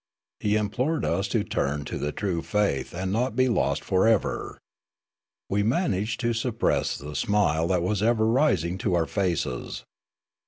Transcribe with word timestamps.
He 0.39 0.55
implored 0.55 1.05
us 1.05 1.27
to 1.27 1.43
turn 1.43 1.85
to 1.85 1.99
the 1.99 2.11
true 2.11 2.41
faith 2.41 2.91
and 2.91 3.13
not 3.13 3.35
be 3.35 3.47
lost 3.47 3.83
for 3.83 4.07
ever. 4.07 4.57
We 5.47 5.61
managed 5.61 6.19
to 6.21 6.33
suppress 6.33 6.97
the 6.97 7.15
smile 7.15 7.67
that 7.67 7.83
was 7.83 8.01
ever 8.01 8.25
rising 8.25 8.79
to 8.79 8.95
our 8.95 9.05
faces. 9.05 9.83